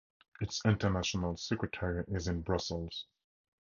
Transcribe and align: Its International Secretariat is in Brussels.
Its 0.39 0.63
International 0.65 1.37
Secretariat 1.37 2.07
is 2.09 2.27
in 2.27 2.41
Brussels. 2.41 3.05